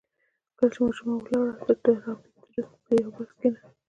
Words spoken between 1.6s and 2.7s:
د ډاربي تره